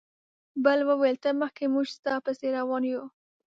[0.63, 3.03] بل وویل ته مخکې موږ ستا پسې روان یو.